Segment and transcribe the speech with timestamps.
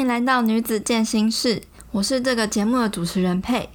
[0.00, 3.68] 欢迎来到女子健心室，我是这个节目的主持人佩。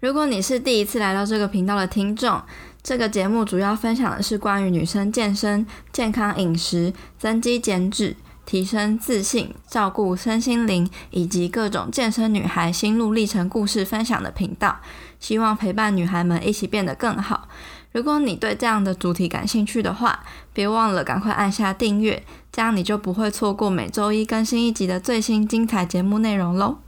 [0.00, 2.42] 如果你是第一次来到这个频道的听众，
[2.82, 14.80] 这个节目主要分享的是关于女生健身、健康饮食、增肌减脂、提升自信、照顾身心灵以及各种健身女孩心路历程故事分享的频道，
[15.20, 17.46] 希望陪伴女孩们一起变得更好。
[17.92, 22.22] 如果你对这样的主题感兴趣的话，别忘了赶快按下订阅，
[22.58, 26.78] 这样你就不会错过每周一更新一集的最新精彩节目内容喽。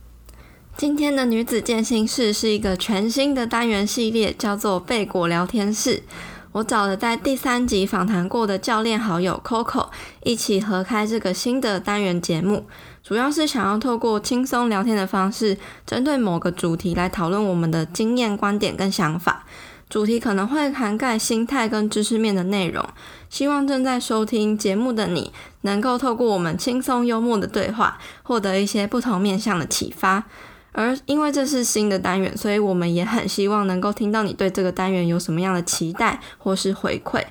[0.76, 6.02] 今天的女子健心室是一个全新的单元系列，叫做贝果聊天室。
[6.50, 9.90] 我找了在第三集访谈过的教练好友 Coco
[10.24, 12.66] 一起合开这个新的单元节目，
[13.04, 15.56] 主要是想要透过轻松聊天的方式，
[15.86, 19.46] 针对某个主题来讨论我们的经验、观点跟想法。
[19.90, 22.88] 主题可能会涵盖心态跟知识面的内容，
[23.28, 30.24] 希望正在收听节目的你能够透过我们轻松幽默的对话，获得一些不同面向的启发。
[30.70, 37.24] 而因为这是新的单元，所以我们也很希望能够听到你对这个单元有什么样的期待或是回馈，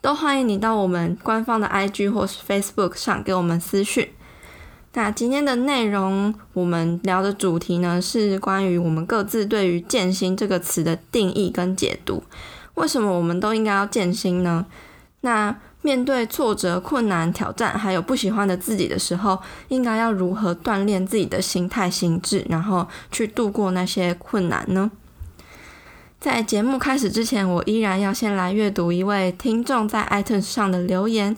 [0.00, 4.10] 都欢迎你到我们官方的 IG 或是 Facebook 上给我们私讯。
[4.92, 12.24] 那今天的内容，我们聊的主题呢，是关于我们各自对于“健心”这个词的定义跟解读。
[12.74, 14.66] 为什么我们都应该要健心呢？
[15.20, 19.38] 那面对挫折、困难、挑战，还有不喜欢的自己的时候，
[19.68, 24.90] 应该要如何锻炼自己的心态、心智，然后去度过那些困难呢？
[26.18, 31.36] 在节目开始之前，我依然要先来阅读一位听众在 iTunes 上的留言。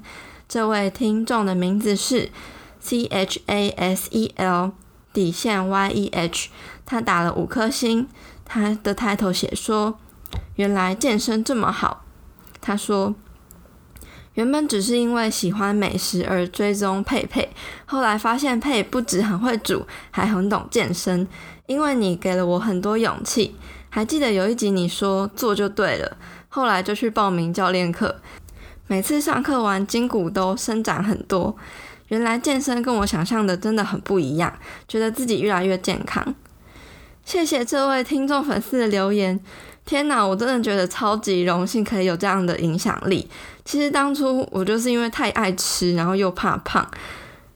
[0.48, 2.30] 这位听众的名字是。
[2.82, 4.72] C H A S E L
[5.12, 6.50] 底线 Y E H，
[6.84, 8.08] 他打了五颗星。
[8.44, 9.98] 他的 title 写说
[10.56, 12.04] ：“原来健身这么好。”
[12.60, 13.14] 他说
[14.34, 17.48] ：“原本只是因为喜欢美食而追踪佩佩，
[17.86, 21.26] 后来发现佩不只很会煮，还很懂健身。
[21.66, 23.54] 因为你给了我很多勇气。
[23.88, 26.16] 还记得有一集你说做就对了，
[26.48, 28.20] 后来就去报名教练课，
[28.86, 31.56] 每次上课完筋骨都伸展很多。”
[32.12, 34.52] 原来健身跟我想象的真的很不一样，
[34.86, 36.34] 觉得自己越来越健康。
[37.24, 39.40] 谢谢这位听众粉丝的留言，
[39.86, 43.26] 天哪，我真的觉得超级荣幸可以有这样的影响力。
[43.64, 46.86] 其实当初我就是因为太爱吃，然后又怕胖，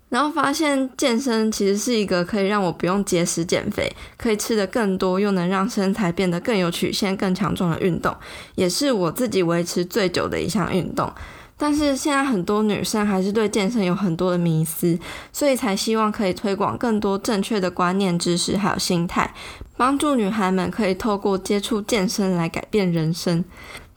[0.08, 8.16] 然后发现健身其实是一个可以让我不用节食减肥，可以吃得更多，又能让身材变得更有曲线、更强壮的运动，
[8.54, 11.12] 也是我自己维持最久的一项运动。
[11.58, 14.98] 但是现在很多女生还是对健身有很多的迷思，
[15.32, 19.32] 所以才希望可以推广更多正确的观念、知识还有心态，
[19.76, 23.44] 帮助女孩们可以透过接触健身来改变人生。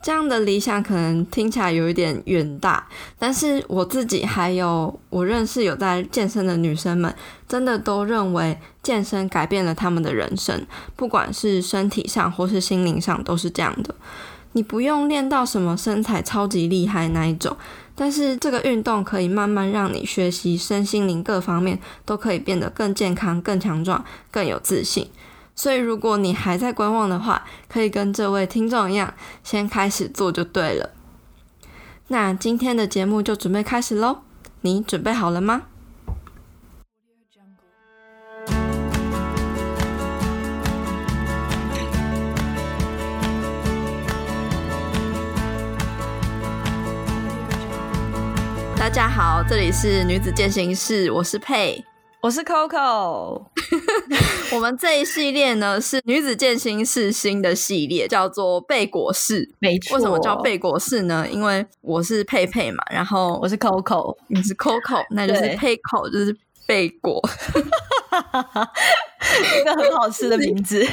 [0.02, 2.88] 这样的理想可能听起来有一点远大，
[3.18, 7.14] 但是我自己还有我认识有在健身的女生们，
[7.50, 10.66] 真的都认为健身改变了她们的人生，
[10.96, 13.94] 不管是身体上或是心灵上都是这样的。
[14.54, 17.56] 你不用练到什么身材超级厉害那一种，
[17.96, 25.10] 但是这个运动可以慢慢让你学习身心灵各方面都可以变得更健康、更强壮、更有自信。
[25.56, 30.92] 所以如果你还在观望的话，可以跟这位听众一样，先开始做就对了。
[32.08, 34.20] 那今天的节目就准备开始喽，
[34.62, 35.64] 你准备好了吗？
[48.90, 51.86] 大家好，这里是女子健心室，我是佩，
[52.22, 53.46] 我是 Coco。
[54.52, 59.48] 我们这一系列呢是女子健心室新的系列，叫做贝果室。
[59.60, 61.28] 没错，为什么叫贝果室呢？
[61.30, 66.36] 因为我是佩佩嘛，然后我是 Coco，你是 Coco， 那就是佩口，就是
[66.66, 67.22] 贝果，
[69.56, 70.84] 一个很好吃的名字。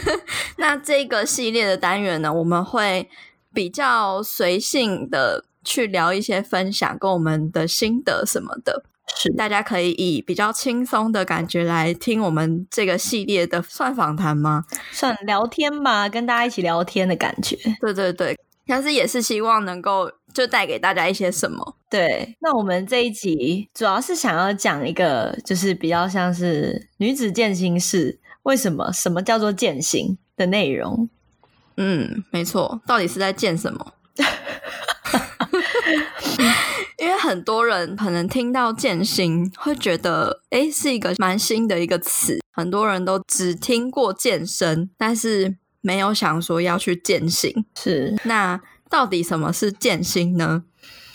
[0.56, 3.10] 那这个系列的单元呢，我们会
[3.52, 5.44] 比较随性的。
[5.64, 8.84] 去聊一些分享，跟我们的心得什么的，
[9.16, 14.64] 是大家可以以比较轻松的感觉来听我们这个系列的算访谈吗？
[14.92, 17.56] 算聊天吧，跟大家一起聊天的感觉。
[17.80, 21.76] 对对对，但是也是希望能够就带给大家一些什么。
[21.90, 28.90] 对，那我们这一集主要是想要讲一个，就是比较像是女子健心室，为什么？
[28.92, 31.08] 什么叫做健心的内容？
[31.76, 33.94] 嗯，没错，到底是在健什么？
[37.04, 42.38] 因为很多人可能听到健心会觉得，诶，是一个蛮新的一个词。
[42.50, 47.66] 很多人都只听过健身，但是没有想说要去践行。
[47.76, 48.58] 是，那
[48.88, 50.64] 到底什么是健心呢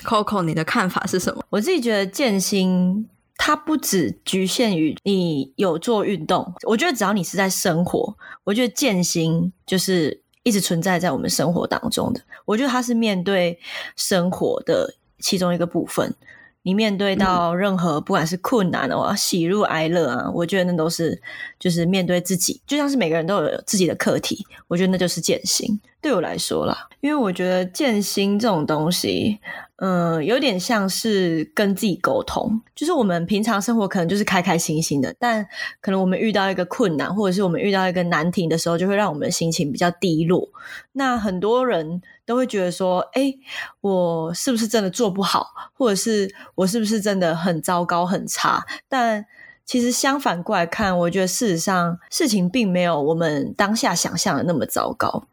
[0.03, 1.43] ？Coco，你的看法是什么？
[1.49, 12.21] 我自己觉得健心它不只局限于你有做运动，我觉得只要你是在生活，我觉得健心就是一直存在在我们生活当中的。
[12.45, 13.57] 我觉得它是面对
[13.95, 16.15] 生活的其中一个部分。
[16.63, 21.21] 你面对到任何不管是困难的话，喜怒哀乐啊，我觉得那都是
[21.59, 25.79] 就是面对自己，就像是每个人都有自己的课题，我觉得那就是健心。
[26.01, 29.37] 对我来说啦，因为我觉得健心这种东西，
[29.75, 35.45] 嗯、有点像是跟自己沟通，就是我们平常生活可能就是开开心心的，但
[35.81, 40.47] 可能我们遇到一个困难，或者是我们遇到一个难题的时候，就会让我们的心情比较低落。
[40.93, 43.33] 那很多人都会觉得说，哎，
[43.81, 48.65] 我是不是真的做不好，或者是我是不是真的很糟糕、很差？
[48.87, 49.25] 但
[49.69, 55.27] 其实相反过来看，我觉得事实上事情并没有我们当下想象的那么糟糕。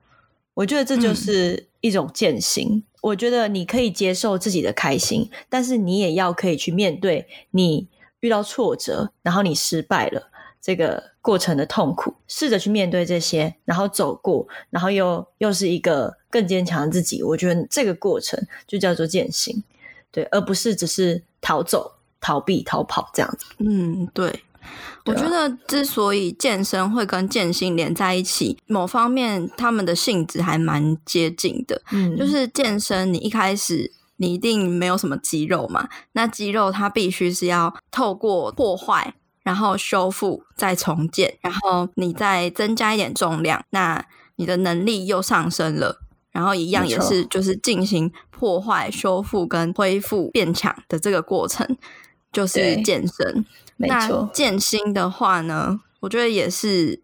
[0.52, 2.68] 我觉得这就是一种践行。
[2.68, 2.82] 嗯。
[3.00, 7.88] 我觉得你可以接受自己的开心，但是你也要可以去面对你
[8.20, 10.28] 遇到挫折，然后你失败了
[10.60, 17.22] 这个过程的痛苦，试着去面对这些，然后走过，然后又又是一个更坚强的自己。
[17.22, 19.64] 我觉得这个过程就叫做践行，
[20.10, 21.92] 对，而不是只是逃走、
[22.26, 23.46] 逃避、逃跑这样子。
[23.58, 24.42] 嗯，对。
[25.04, 31.80] 我觉得之所以健身会跟健心连在一起，某方面他们的性质还蛮接近的。
[31.92, 39.14] 嗯，就是健身，你一开始你一定没有什么肌肉嘛，那肌肉它必须是要透过破坏，
[39.44, 46.00] 然后修复，再重建，然后你再增加一点重量，那你的能力又上升了，
[46.32, 51.76] 然后一样也是就是进行破坏、修复跟恢复变强的这个过程，
[52.36, 53.46] 就是健身。
[53.78, 57.00] 没错，那健心的话呢，我觉得也是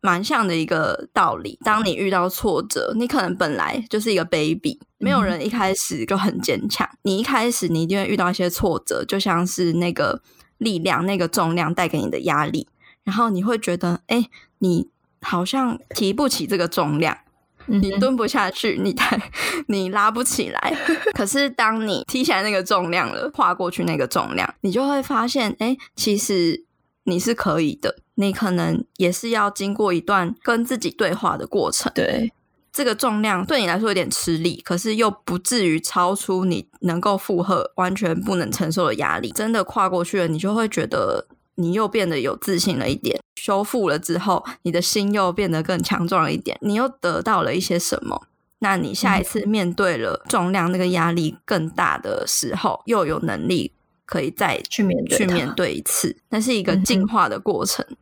[0.00, 1.58] 蛮像的一个道理。
[1.64, 6.88] 当你遇到挫折，你可能本来就是一个 baby，没有人一开始就很坚强。
[6.92, 6.98] 嗯。
[7.02, 10.22] 你一开始你一定会遇到一些挫折，就像是那个
[10.58, 12.68] 力量、那个重量带给你的压力，
[13.02, 14.28] 然后你会觉得，哎，
[14.58, 14.88] 你
[15.20, 17.18] 好像提不起这个重量。
[17.66, 19.20] 你蹲不下去，你抬，
[19.68, 20.76] 你拉不起来。
[21.14, 26.64] 可是当你踢起来那个重量了，跨过去那个重量，你就会发现，哎，其实
[27.04, 27.96] 你是可以的。
[28.14, 31.92] 你可能也是要经过一段跟自己对话的过程。
[31.94, 32.32] 对，
[32.72, 39.30] 这个重量对你来说有点吃力，可是又不至于超出你能够负荷、完全不能承受的压力。
[39.32, 41.26] 真的跨过去了，你就会觉得。
[41.56, 48.26] 你又变得有自信了一点，修复了之后，你的心又变得更强壮了一点，你又得到了一些什么？
[48.60, 53.72] 那你下一次面对了重量那个压力更大的时候，又有能力
[54.06, 57.84] 可以再去面对去面对一次，那是一个进化的过程。
[57.90, 57.96] 嗯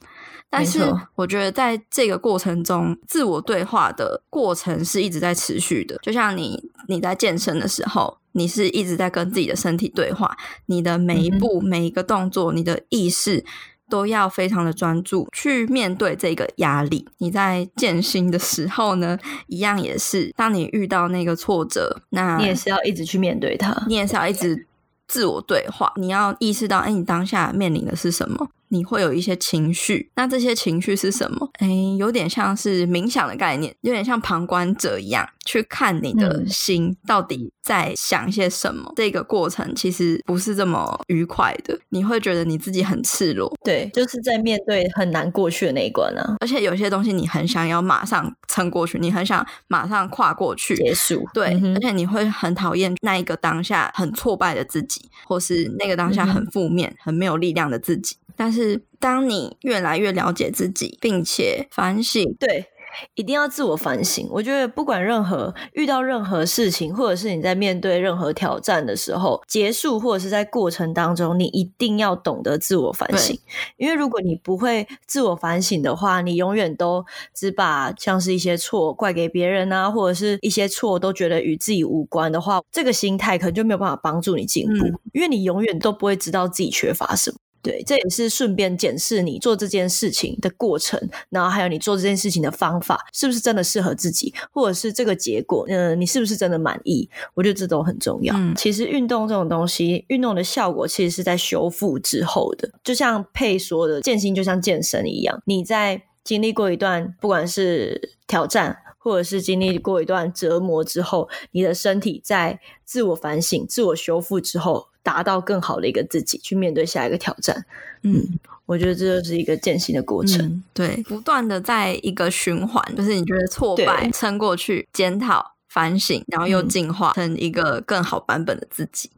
[0.50, 0.81] 但是
[1.17, 5.99] 我觉得在这个过程中，自我对话的过程是一直在持续的。
[6.00, 10.37] 就像你你在健身的时候，你是一直在跟自己的身体对话，
[10.67, 13.44] 你的每一步、嗯、每一个动作，你的意识
[13.91, 17.08] 都要非常的专注去面对这个压力。
[17.19, 19.19] 你在健心的时候呢，
[19.49, 24.67] 一样也是，当你遇到那个挫折，那你也是要一直去面对它，你也是要一直
[25.08, 28.49] 自我对话，你要意识到，哎，你当下面临的是什么？
[28.74, 31.48] 你会有一些情绪，那这些情绪是什么？
[31.60, 38.90] 哎，有点像是冥想的概念，有点像旁观者一样去看你的心到底在想些什么。
[38.90, 38.94] 嗯。
[38.96, 46.36] 这个过程其实不是这么愉快的，你会觉得你自己很赤裸，对，就是在面对很难过去的那一关啊。
[46.40, 51.76] 而且有些东西你很想要马上撑过去，你很想马上跨过去结束，对，嗯。
[51.76, 58.16] 而且你会很讨厌那一个当下很挫败的自己，或是那个当下很负面、嗯、很没有力量的自己。
[58.36, 62.67] 但是，当你越来越了解自己，并且反省，对，
[63.14, 64.26] 一定要自我反省。
[64.31, 73.38] 我觉得，不管任何遇到任何事情，或者是你在面对任何挑战的时候，结束或者是在过程当中，你一定要懂得自我反省。
[73.76, 87.38] 因为如果你不会自我反省的话，你永远都只把像是一些错怪给别人啊，或者是一些错都觉得与自己无关的话，这个心态可能就没有办法帮助你进步，嗯，因为你永远都不会知道自己缺乏什么。
[87.64, 97.08] 对，这也是顺便检视你做这件事情的过程，然后还有你做这件事情的方法是不是真的适合自己，或者是这个结果，嗯、呃，你是不是真的满意？
[97.32, 98.36] 我觉得这都很重要。
[98.36, 114.88] 嗯，其实运动这种东西，运动的效果其实是在修复之后的，就像佩说的，健心就像健身一样，你在经历过一段不管是挑战，或者是经历过一段折磨之后，你的身体在自我反省、自我修复之后。
[115.05, 117.65] 达到更好的一个自己，去面对下一个挑战。
[118.03, 118.20] 嗯，
[118.67, 120.44] 我觉得这就是一个践行的过程。
[120.44, 129.11] 嗯、对，不断的在一个循环，就是你觉得挫败，撑过去，检讨、反省，然后又进化成一个更好版本的自己。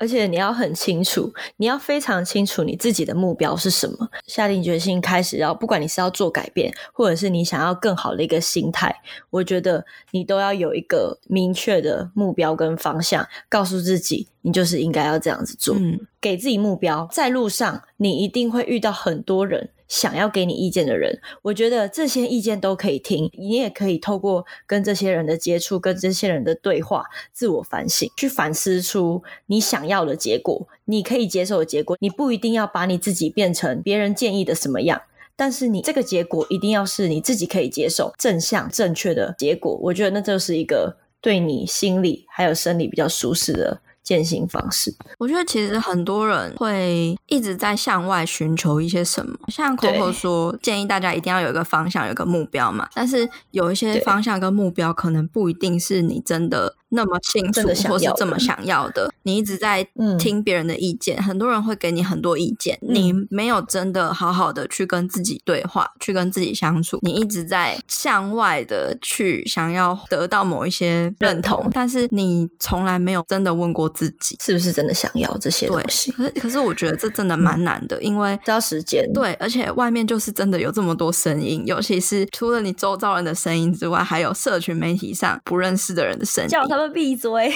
[0.00, 4.08] 而且你要很清楚，你要非常清楚你自己的目标是什么。
[4.28, 8.94] 下定决心开始要，不管你是要做改变，或者是你想要更好的一个心态，
[9.30, 15.76] 我觉得你都要有一个明确的目标跟方向，告诉自己你就是应该要这样子做。
[15.76, 19.68] 嗯，给自己目标，在路上你一定会遇到很多人。
[19.88, 31.96] 想要给你意见的人，我觉得这些意见都可以听，你也可以透过跟这些人的接触、跟这些人的对话，自我反省，去反思出你想要的结果，你可以接受的结果。
[32.00, 35.00] 你不一定要把你自己变成别人建议的什么样，
[35.34, 39.74] 但是你这个结果一定要是你自己可以接受、正向、正确的结果。
[39.84, 43.80] 我觉得那就是一个对你心理还有生理比较舒适的。
[44.08, 52.88] 践行方式，我觉得其实很多人会一直在向外寻求一些什么，像 Coco 说，建议大家一定要有一个方向，有一个目标嘛。
[52.94, 59.12] 但是有一些方向跟目标，可能不一定是你真的那么清楚，或是这么想要的。
[59.24, 59.86] 你一直在
[60.18, 66.98] 听别人的意见，嗯，很多人会给你很多意见，你没有真的好好的去跟自己对话，去跟自己相处。
[67.02, 73.88] 你一直在向外的去想要得到某一些认同，但是你从来没有真的问过。
[73.98, 76.12] 自己是不是真的想要这些东西？
[76.12, 79.02] 可是，可是我觉得这真的蛮难的，嗯、因为需要时间。
[79.12, 87.30] 对，而且外面就是真的有这么多声音，尤其是除了你周遭人的声音之外，还有社群媒体上不认识的人的声音，叫他们闭嘴。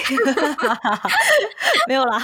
[1.87, 2.19] 没有啦，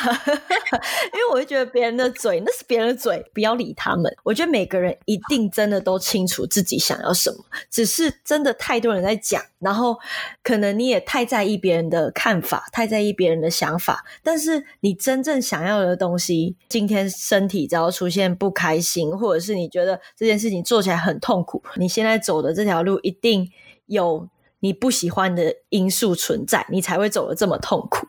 [1.13, 4.11] 因为我会觉得别人的嘴那是别人的嘴，不要理他们。
[4.23, 7.37] 我觉得每个人一定真的都清楚自己想要什么，
[7.69, 9.97] 只是真的太多人在讲，然后
[10.43, 14.05] 可能你也太在意别人的看法，太在意别人的想法。
[14.23, 23.51] 但是你真正想要的东西，今天身体只要出现不开心，或者是你觉得这件事情做起来很痛苦，你现在走的这条路一定
[23.87, 24.29] 有
[24.59, 28.08] 你不喜欢的因素存在，你才会走得这么痛苦。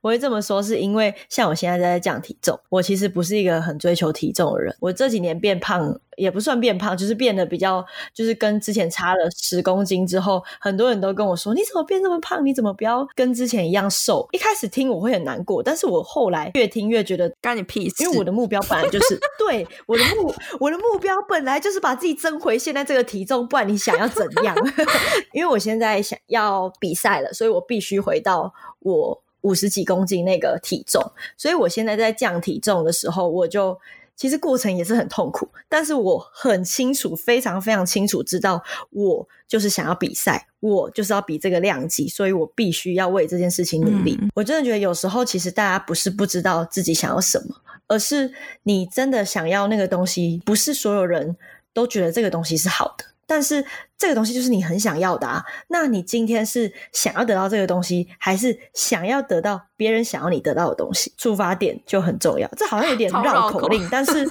[0.00, 4.74] 我会这么说，是因为像我现在在降体重，我其实不是一个很追求体重的人。
[4.80, 7.84] 我这几年变胖也不算变胖，就是变得比较，
[8.14, 12.44] 就是跟之前差了十公斤之后，很多人都跟我说：“你怎么变这么胖？
[12.44, 24.56] 你怎么不要跟之前一样瘦？”一开始听我会很难过，但是我后来越听越觉得干你屁事，因为我的目标本来就是 对我的目我的目标本来就是把自己增回现在这个体重，不然你想要怎样？
[25.32, 29.22] 因为我现在想要比赛了，所以我必须回到我。
[29.42, 31.02] 五十几公斤那个体重，
[31.36, 33.78] 所以我现在在降体重的时候，我就
[34.16, 44.18] 其实过程也是很痛苦，但是我很清楚，非常非常清楚知道，我就是想要比赛，我就是要比这个量级，所以我必须要为这件事情努力。
[44.20, 44.28] 嗯。
[44.34, 47.54] 我真的觉得有时候其实大家不是不知道自己想要什么，
[47.86, 48.32] 而是
[48.64, 51.36] 你真的想要那个东西，不是所有人
[51.72, 53.04] 都觉得这个东西是好的。
[53.24, 53.64] 但是
[53.98, 61.12] 这个东西就是你很想要的啊，那你今天是想要得到这个东西，还是想要得到别人想要你得到的东西？
[61.18, 62.48] 出发点就很重要。
[62.56, 64.24] 这好像有点 绕口令，但是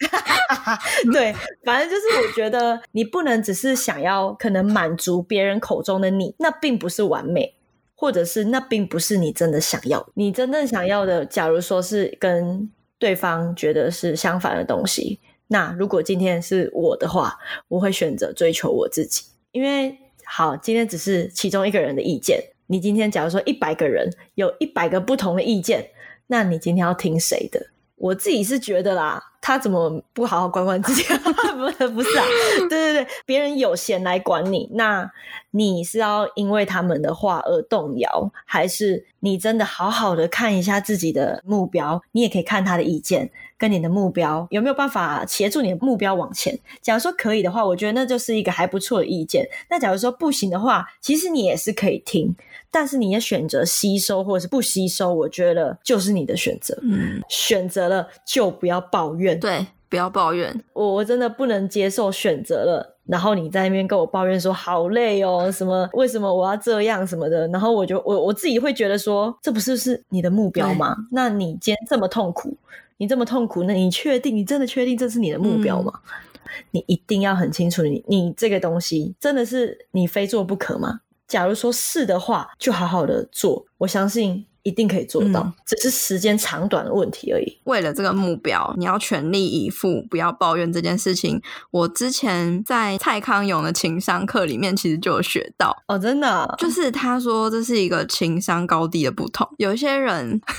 [1.12, 1.32] 对，
[1.64, 7.54] 反正就是我觉得你不能只是想要可能满足别人口中的你，那并不是完美，
[7.94, 10.04] 或者是那并不是你真的想要。
[10.14, 12.68] 你真正想要的，假如说是跟
[12.98, 15.20] 对方觉得是相反的东西。
[15.48, 22.42] 那如果今天是我的话，我会选择追求我自己，因为好，今天只是其中一个人的意见。
[22.66, 25.90] 你今天假如说一百个人有一百个不同的意见，
[26.28, 27.66] 那你今天要听谁的？
[27.96, 31.02] 我自己是觉得啦，他怎么不好好管管自己？
[31.54, 32.24] 不是不是啊，
[32.70, 35.10] 对对对，别人有闲来管你，那
[35.50, 42.02] 你是要因为他们的话而动摇，还是你真的好好的看一下自己的目标？
[42.12, 43.30] 你也可以看他的意见。
[43.56, 46.58] 跟你的目标有没有办法协助你的目标往前？
[46.82, 49.48] 假如说可以的话，我觉得那就是一个还不错的意见。
[49.70, 52.34] 那假如说不行的话，其实你也是可以听，
[52.70, 56.76] 但是你也选择吸收或者是不吸收，我觉得就是你的选择。
[56.82, 60.64] 嗯，选择了就不要抱怨，对，不要抱怨。
[60.72, 70.96] 我我真的不能接受选择了，然后你在那边跟我抱怨说好累哦，什么为什么我要这样什么的，然后我就我我自己会觉得说，这不是是你的目标吗？
[71.10, 72.56] 那你今天这么痛苦。
[72.96, 74.34] 你这么痛苦，那你确定？
[74.36, 75.92] 你真的确定这是你的目标吗？
[76.04, 81.00] 嗯、你一定要很清楚你，你你这个东西真的是你非做不可吗？
[81.26, 87.58] 假如说是的话，就好好的做，我相信一定可以做到，嗯、只是时间长短的问题而已。
[87.64, 91.40] 为了这个目标，你要全力以赴，不要抱怨这件事情。
[91.70, 100.40] 我之前在蔡康永的情商课里面，其实就有学到哦，真的、啊，就是他说这是一个情商高低的不同，有一些人。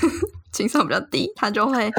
[0.52, 1.90] 情商比较低，他就会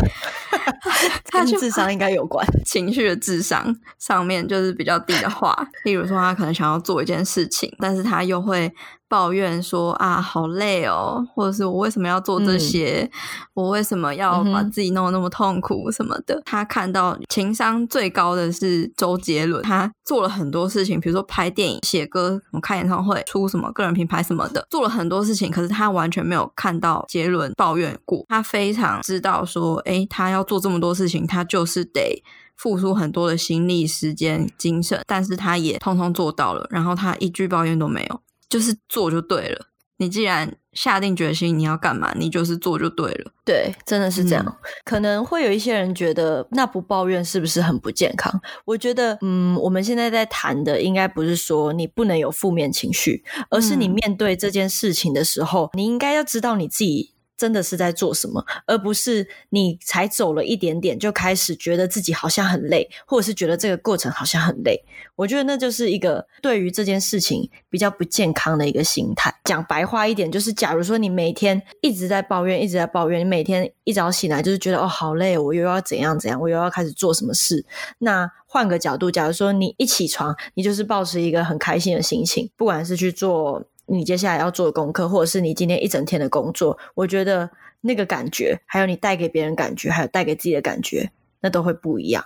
[1.29, 8.73] 他跟智商应该有关， 情绪的智商上面就是比较低的话，例如说他可能想要做一件事情，但是他又会。
[9.09, 13.01] 抱怨说啊，好累哦，或者是我为什么要做这些？
[13.01, 13.11] 嗯、
[13.53, 16.35] 我为什么要把自己弄得那么痛苦什么的？
[16.35, 25.49] 嗯、他看到情商最高的是周杰伦，他做了很多事情，比如说拍电影、写歌、什么开演唱会、出什么个人品牌什么的，做了很多事情。
[25.49, 28.25] 可是他完全没有看到杰伦抱怨过。
[28.27, 32.21] 他非常知道说，诶，他要做这么多事情，他就是得
[32.55, 38.21] 付出很多的心力、时间、精神，但是他也通通做到了，然后他一句抱怨都没有。
[38.49, 39.67] 就是做就对了。
[39.99, 43.31] 你既然下定决心你要干嘛，你就是做就对了。
[43.43, 44.45] 对，真的是这样。
[44.45, 48.39] 嗯、可能会有一些人觉得，那不抱怨是不是很不健康？
[48.63, 57.13] 我觉得，嗯，我们现在在谈的应该不是说你不能有负面情绪，而是你面对这件事情的时候，嗯、你应该要知道你自己。
[57.37, 64.83] 真的是在做什么，而不是你才走了一点点就开始觉得自己好像很累，或者是觉得这个过程好像很累。
[65.15, 69.33] 我觉得那就是一个对于这件事情比较不健康的一个心态。
[69.43, 77.65] 讲白话一点，就是假如说你每天一直在抱怨，一直在抱怨，你每天一早醒来就是觉得哦好累，我又要怎样怎样，我又要开始做什么事。
[77.99, 83.63] 那换个角度，假如说你一起床，你就是抱持一个很开心的心情，不管是去做。
[83.87, 87.49] 你接下来要做的功课，或者是你今天一整天的工作，我觉得
[87.81, 92.25] 那个感觉，还有你带给别人感觉，还有带给自己的感觉，那都会不一样。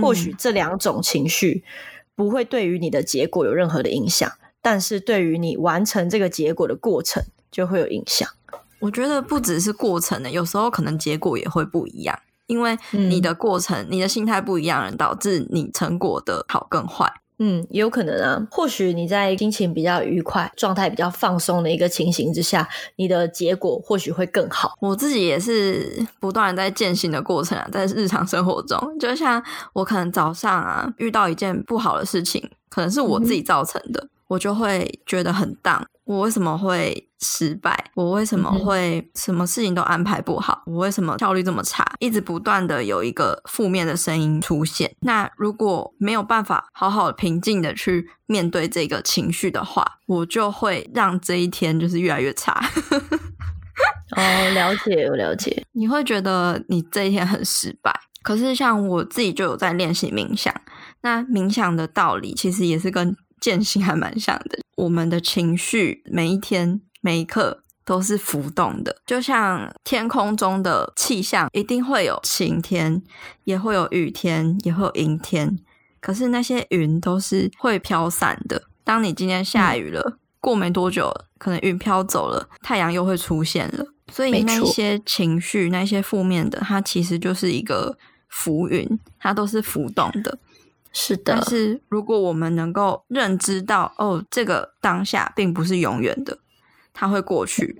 [0.00, 1.64] 或许这两种情绪
[2.14, 8.28] 不会对于你的结果有任何的影响，但是对于你完成这个结果的过程就会有影响。
[8.80, 17.12] 我觉得不只是过程的，有时候可能结果也会不一样，因为你的过程、嗯、你的心态不一样，导致你成果的好跟坏。
[17.44, 18.46] 嗯，也有可能啊。
[18.52, 24.74] 或许你在心情比较愉快、状态比较放松的一个情形之下，你的结果或许会更好。
[24.80, 34.00] 我自己也是不断在践行的过程啊，在日常生活中，就像我可能早上啊遇到一件不好的事情，可能是我自己造成的。
[34.04, 37.90] 嗯我就会觉得很 down，我为什么会失败？
[37.94, 40.62] 我为什么会什么事情都安排不好？
[40.66, 41.84] 我为什么效率这么差？
[42.00, 44.94] 一直不断的有一个负面的声音出现。
[45.00, 52.62] 那如果没有办法好好平静的去面对这个情绪的话，我就会让这一天就是越来越差。
[54.14, 55.64] 哦，了解，我了解。
[55.72, 57.90] 你会觉得你这一天很失败，
[58.22, 60.54] 可是像我自己就有在练习冥想。
[61.00, 73.02] 那冥想的道理其实也是跟渐行还蛮像的，我们的情绪每一天每一刻都是浮动的，就像天空中的气象，一定会有晴天，
[73.42, 75.58] 也会有雨天，也会有阴天。
[76.00, 78.62] 可是那些云都是会飘散的。
[78.84, 83.84] 当你今天下雨了，嗯、过没多久，可能云飘走了，太阳又会出现了。
[84.12, 87.96] 所以那些情绪，那些负面的，它其实就是一个
[88.28, 88.86] 浮云，
[89.18, 90.38] 它都是浮动的。
[90.92, 96.38] 是的，但是如果我们能够认知到，哦，这个当下并不是永远的，
[96.92, 97.76] 它会过去，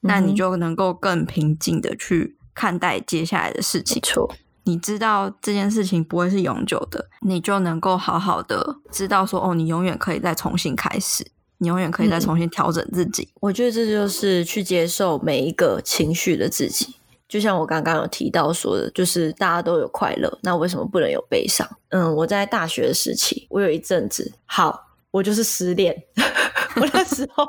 [0.00, 3.96] 那你就能够更平静的去看待接下来的事情。
[3.96, 11.26] 没错，你知道这件事情不会是永久的，你就能够好好的知道说，哦，你永远可以再重新开始，
[11.58, 13.24] 你永远可以再重新调整自己。
[13.24, 16.94] 嗯，我觉得这就是去接受每一个情绪的自己。
[17.30, 21.64] 就像我刚刚有提到说的，就是大家都有快乐，那为什么不能有悲伤？
[21.90, 26.02] 嗯，我在大学的时期，我有一阵子，好，我就是失恋。
[26.74, 27.46] 我那时候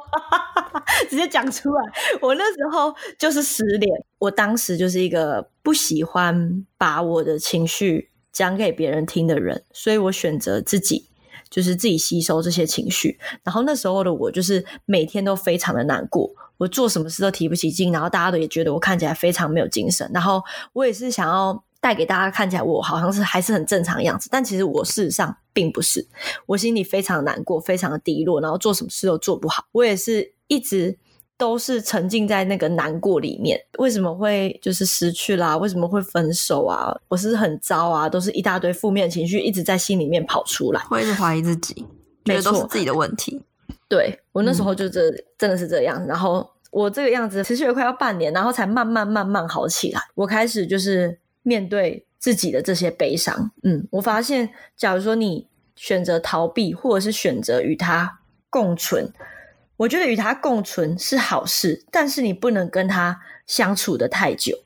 [1.10, 1.84] 直接讲出来，
[2.22, 3.92] 我那时候就是失恋。
[4.20, 11.08] 我当时就是一个不喜欢把我的情绪讲给别人听的人，所以我选择自己，
[11.50, 13.20] 就是自己吸收这些情绪。
[13.44, 16.32] 然后那时候的我，就是每天都非常的难过。
[16.62, 20.40] 我做什么事都提不起劲，然后大家都也觉得我看起来非常没有精神，然后
[20.74, 26.08] 我也是想要带给大家看起来我好像是还是很正常的样子，但其实我事实上并不是，
[26.46, 30.96] 我心里非常难过，非常的低落，然后做什么事都做不好，我也是一直
[31.36, 33.60] 都是沉浸在那个难过里面。
[33.80, 35.58] 为什么会就是失去啦？
[35.58, 36.96] 为什么会分手啊？
[37.08, 41.88] 我是很糟啊，都是一大堆负面情绪一直在心里面跑出来，会一直怀疑自己，
[42.24, 43.42] 觉得都是自己的问题。
[43.92, 50.00] 对，我那时候就这、嗯、真的是这样，然后我这个样子持续了快要半年，然后才慢慢慢慢好起来。
[50.16, 59.12] 我开始就是面对自己的这些悲伤，嗯，我发现，假如说你选择逃避，或者是选择与他共存，
[59.76, 64.58] 我觉得与他共存是好事，但是你不能跟他相处的太久，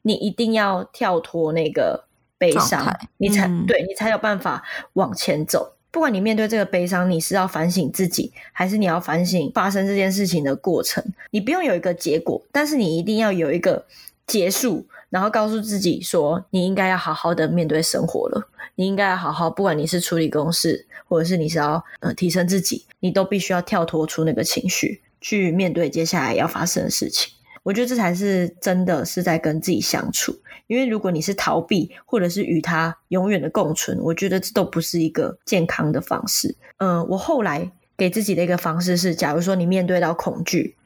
[0.00, 2.06] 你一定要跳脱那个
[2.38, 4.64] 悲伤，你才、嗯、对你才有办法
[4.94, 5.76] 往前走。
[5.90, 13.84] 不管你面对这个悲伤，你是要反省自己，还是你要反省发生这件事情的过程，你不用有一个结果，但是你一定要有一个
[14.26, 27.32] 结束，然后告诉自己说，你应该要好好的面对生活了，你应该要好好，不管你是处理公事，或者是你是要呃提升自己，你都必须要跳脱出那个情绪，去面对接下来要发生的事情。
[27.62, 30.34] 我觉得这才是真的是在跟自己相处，
[30.70, 36.54] 因为如果你是逃避，或者是与他永远的共存，我觉得这都不是一个健康的方式。
[36.76, 40.76] 嗯、我后来给自己的一个方式是，假如说你面对到恐惧，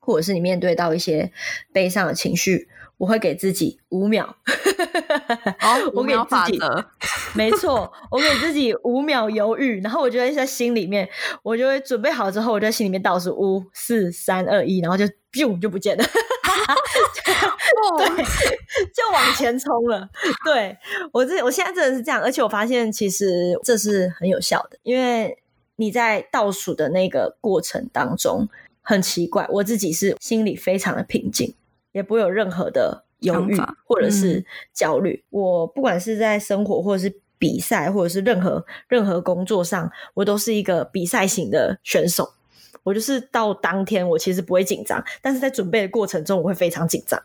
[0.00, 1.30] 或者是你面对到一些
[1.72, 2.66] 悲伤的情绪，
[2.98, 4.36] 我会给自己五秒。
[5.94, 6.58] 我给自己，
[7.34, 11.08] 没错，我给自己五秒犹豫，然后我就会在心里面，
[11.42, 16.04] 我就会准备好之后，我就在心里面倒数五、四、三、二、一，然后就咻就不见了，
[17.98, 18.06] 对，
[18.94, 20.08] 就往前冲了。
[20.44, 20.76] 对，
[21.12, 25.38] 我这我现在真的是这样，而且我发现其实这是很有效的，因为
[25.76, 28.48] 你在倒数的那个过程当中，
[28.82, 31.54] 很奇怪，我自己是心里非常的平静，
[31.92, 33.04] 也不会有任何的。
[33.20, 42.34] 犹豫或者是焦虑，嗯，我不管是在生活或者是比赛，或者是任何任何工作上，我都是一个比赛型的选手。
[42.84, 47.20] 我就是到当天，我其实不会紧张，但是在准备的过程中，我会非常紧张。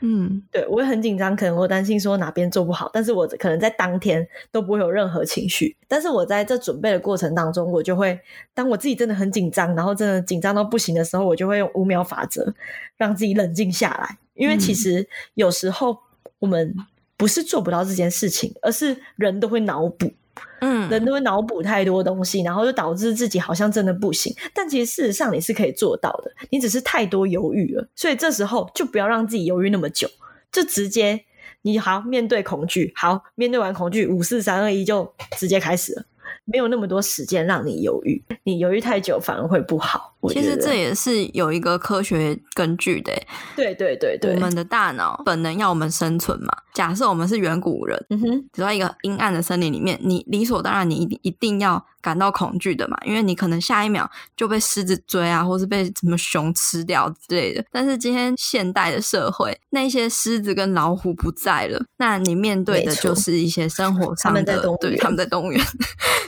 [0.00, 5.76] 嗯，对，我会很紧张，可能我担心说哪边做不好，但是我可能在当天都不会有任何情绪。
[5.88, 8.18] 但是我在这准备的过程当中，我就会
[8.54, 12.54] 当我自己真的很紧张，然后真的紧张到不行的时候，我就会用五秒法则
[12.96, 14.18] 让自己冷静下来。
[14.34, 15.98] 因为其实有时候
[16.38, 16.74] 我们
[17.16, 20.12] 不是做不到这件事情，而是人都会脑补。
[20.60, 24.34] 嗯，人都会脑补太多东西，然后就导致自己好像真的不行。
[24.54, 27.86] 但其实事实上你是可以做到的，你只是太多犹豫了。
[27.94, 30.08] 所以这时候就不要让自己犹豫那么久，
[30.50, 31.24] 就直接
[31.62, 36.04] 你好面对恐惧，好面对完恐惧，五四三二一就直接开始了。
[36.44, 40.14] 没有那么多时间让你犹豫，你犹豫太久反而会不好。
[40.28, 43.12] 其实这也是有一个科学根据的。
[43.54, 46.48] 对对对对，我们的大脑本能要我们生存嘛。
[46.74, 57.64] 假设我们是远古人，嗯哼，走到一个阴暗的森林里面，你理所当然，你一定一定要感到恐惧的嘛，因为你可能下一秒就被狮子追啊，或是被什么熊吃掉之类的。
[57.70, 64.42] 但是今天现代的社会，那些狮子跟老虎不在了，那你面对的就是一些生活上的，
[64.80, 65.64] 对，他们在动物园，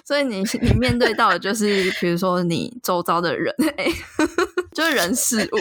[0.04, 3.54] 所以你你面对到的就是，比如说你周遭的人。
[4.72, 5.58] 就是人事物，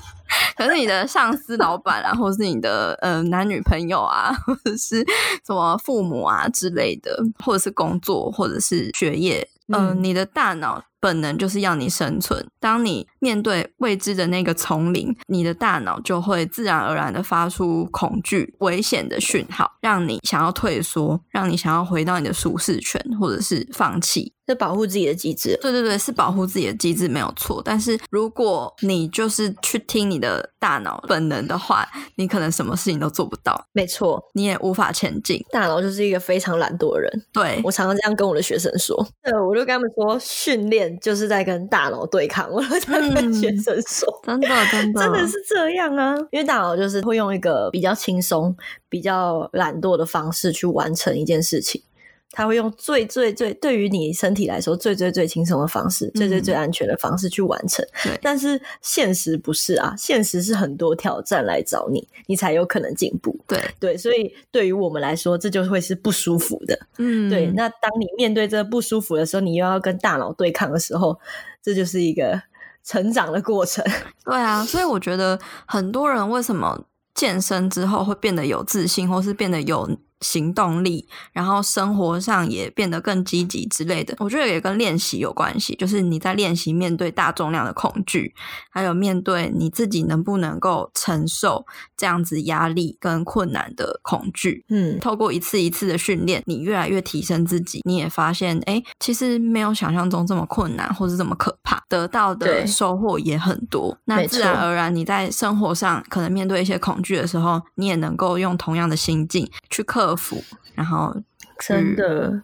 [0.56, 5.04] 可是你的上司、老板啊，或是你的呃男女朋友啊，或者是
[5.46, 10.82] 什么父母啊之类的，或者是工作，或者是学业，嗯、呃，你的大脑。
[11.04, 12.46] 本能就是要你生存。
[12.58, 24.32] 当你面对未知的那个丛林，你的大脑就会自然而然的发出恐惧、危险的讯号，让你想要退缩，让你想要回到你的舒适圈，或者是放弃。
[24.46, 25.58] 是保护自己的机制。
[25.62, 27.62] 对对对，是保护自己的机制没有错。
[27.64, 33.58] 但是如果你就是去听你的大脑本能的话，你可能什么事情都做不到。
[33.72, 35.42] 没错，你也无法前进。
[35.50, 37.22] 大脑就是一个非常懒惰的人。
[37.32, 38.94] 对，我常常这样跟我的学生说。
[39.22, 40.93] 对，我就跟他们说训练。
[41.00, 46.16] 就是在跟大脑对抗，我都在跟学生说，真的，真的，真的是这样啊！
[46.30, 48.56] 因为大脑就是会用一个比较轻松、
[48.88, 51.82] 比较懒惰的方式去完成一件事情。
[52.30, 57.86] 他会用最最最对于你身体来说最最最轻松的方式，嗯、最最最安全的方式去完成。
[58.02, 63.38] 对，但是现实不是啊，现实是很多挑战来找你，你才有可能进步。
[63.46, 66.76] 对对，所以对于我们来说，这就会是不舒服的。
[66.98, 67.46] 嗯，对。
[67.54, 71.16] 那当你面对这个不舒服的时候，你又要跟大脑对抗的时候，
[71.62, 72.42] 这就是一个
[72.82, 73.84] 成长的过程。
[74.26, 76.84] 对啊，所以我觉得很多人为什么
[77.14, 79.88] 健身之后会变得有自信，或是变得有。
[80.24, 85.76] 行动力，然后生活上也变得更积极之类的，我觉得也跟练习有关系。
[85.76, 88.34] 就是你在练习面对大重量的恐惧，
[88.70, 94.64] 还有面对你自己能不能够承受这样子压力跟困难的恐惧。
[94.70, 103.96] 嗯，透过一次一次的训练，你越来越提升自己，你也发现，哎，其实没有想象中这么困难，或是这么可怕，得到的收获也很多。
[104.06, 110.42] 那自然而然，你在生活上可能面对一些恐惧的时候，你也能够用同样的心境去克服。
[110.74, 111.14] 然后
[111.60, 112.42] 真的，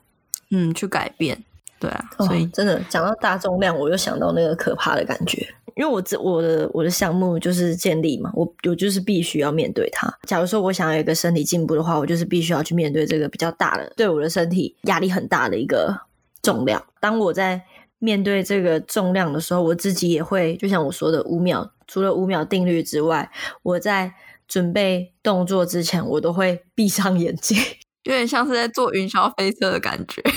[0.52, 1.42] 嗯，去改变，
[1.80, 10.08] 对啊，哦、所以真的讲到大重量，我又想到那个可怕的感觉，因为我这我的我的项目就是建立嘛，我我就是必须要面对它。
[10.28, 16.02] 假如说我想要有一个身体进步的话，我就是必须要去面对这个比较大的，对我的身体压力很大的一个
[16.40, 16.80] 重量。
[17.00, 17.60] 当我在
[17.98, 23.28] 面对这个重量的时候，我自己也会，就像我说的五秒，除了五秒定律之外，
[23.64, 24.14] 我在。
[24.50, 27.56] 准备动作之前，我都会闭上眼睛，
[28.02, 30.20] 有点像是在做云霄飞车的感觉。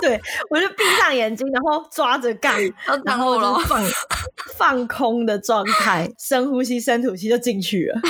[0.00, 2.54] 对，我就闭上眼睛，然后抓着杠，
[3.04, 3.82] 然后就放
[4.56, 8.00] 放空的状态，深呼吸、深吐气就进去了。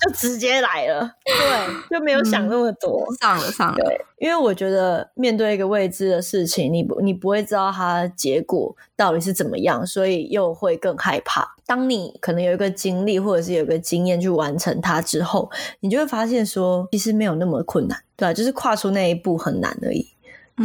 [0.00, 3.74] 就直接来了，对， 就没有想那么多，嗯、上了上了。
[3.76, 11.56] 对，因为我觉得面对一个未知的事情，你不你不会知道它的结果到底是怎么样，所以又会更害怕。
[11.66, 20.06] 当你可能有一个经历或者是有一个经验去完成它之后，你就会发现说，其实没有那么困难，对啊，就是跨出那一步很难而已。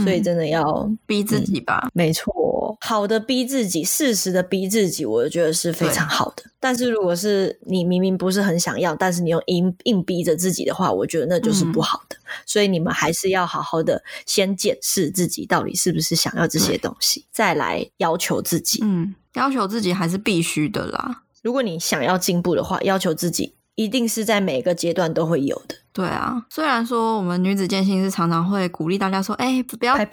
[0.03, 6.43] 所以真的要、嗯、逼自己吧，嗯、没错，好的逼自己，适时的逼自己，我觉得是非常好的。
[6.60, 12.15] 但是如果是你明明不是很想要，但是你用硬硬逼着自己的话，我觉得那就是不好的。
[12.15, 18.79] 嗯、所以你们还是要好好的先检视自己到底是不是想要这些东西，再来要求自己。
[18.84, 21.23] 嗯，要求自己还是必须的啦。
[21.41, 23.56] 如果你想要进步的话，要求自己。
[23.75, 25.77] 一定是在每个阶段都会有的。
[25.93, 30.06] 对啊，虽然说我们女子健心是常常会鼓励大家说，哎，不要太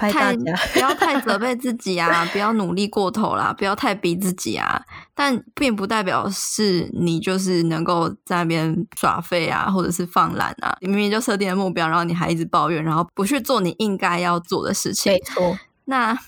[0.74, 4.78] 不要太责备自己啊， 不要努力过头啦，不要太逼自己啊。
[5.14, 10.76] 但并不代表是你就是能够在那边耍废啊，或者是放懒啊。
[10.82, 15.10] 你明明就设定了目标，然后你还一直抱怨，然后不去做你应该要做的事情。
[15.10, 15.58] 没错。
[15.86, 16.18] 那。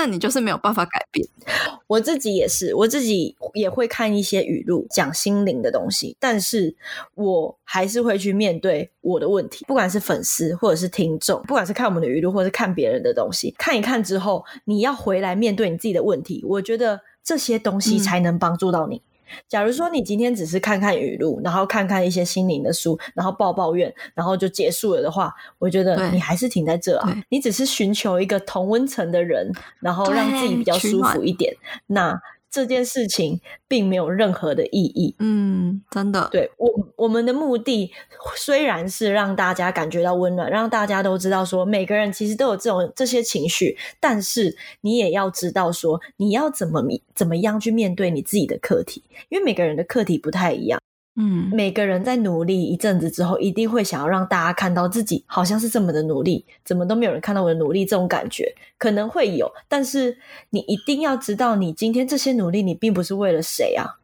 [0.00, 1.28] 那你就是没有办法改变。
[1.86, 6.74] 我自己也是，我自己也会看一些语录，讲心灵的东西，但是
[7.14, 9.62] 我还是会去面对我的问题。
[9.68, 16.42] 不管是粉丝或者是听众，不管是看我们的语录或者是看别人的东西，看一看之后，你要回来面对你自己的问题。
[16.48, 18.96] 我觉得这些东西才能帮助到你。
[18.96, 19.09] 嗯
[19.48, 27.16] 假如说你今天只是看看语录，然后看看一些心灵的书，然后抱抱怨，然后就结束了的话，我觉得你还是停在这啊。
[27.28, 31.54] 你只是寻求一个同温层的人，然后让自己比较舒服一点。
[31.86, 32.20] 那。
[32.50, 35.14] 这件事情并没有任何的意义。
[35.18, 36.28] 嗯，真的。
[36.32, 37.90] 对，我我们的目的
[38.36, 46.82] 虽然是让大家感觉到温暖，让大家都知道说每个人其实都有这种这些情绪，但是你也要知道说你要怎么
[47.14, 50.80] 怎么样去面对你自己的课题，因为每个人的课题不太一样。
[51.22, 59.52] 嗯，每个人在努力一阵子之后，一定会想要让大家看到自己好像是这么的努力，怎么都没有人看到我的努力，这种感觉可能会有。
[59.68, 60.16] 但是
[60.48, 64.00] 你一定要知道，你今天这些努力，你并不是为了谁啊，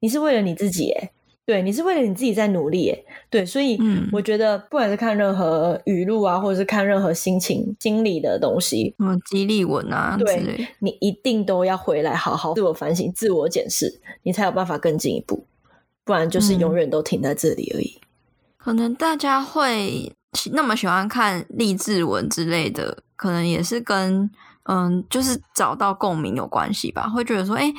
[0.00, 1.10] 你是为了你自己诶。
[1.46, 2.98] 对，你是为了你自己在努力哎。
[3.28, 3.78] 对，所以
[4.12, 15.44] 我觉得，不管是看任何语录啊，或者是看任何心情、心理的东西，嗯，激励文啊，对，你一定都要回来好好自我反省、自我检视，你才有办法更进一步。
[16.04, 17.98] 不然就是永远都停在这里而已。
[18.00, 18.04] 嗯，
[18.58, 20.12] 可能大家会
[20.52, 24.30] 那么喜欢看励志文之类的，可能也是跟
[24.64, 27.08] 嗯，就是找到共鸣有关系吧。
[27.08, 27.72] 会觉得说，哎，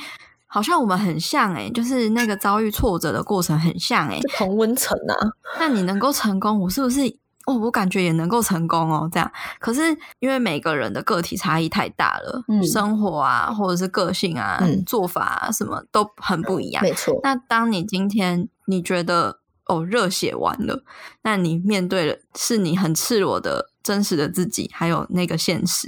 [0.46, 5.14] 好像我们很像，哎，就是那个遭遇挫折的过程很像，哎，同温层啊。
[5.58, 7.00] 那你能够成功，我是不是？
[7.46, 9.32] 哦，我感觉也能够成功哦，这样。
[9.58, 16.82] 可是因为每个人的个体差异太大了，嗯，生活啊，或者是个性啊，嗯，做法啊，什么都很不一样。
[16.82, 17.18] 没错。
[17.22, 20.84] 那当你今天你觉得哦，热血完了，
[21.22, 23.70] 那你面对的是你很赤裸的。
[23.86, 25.86] 真实的自己，还有那个现实，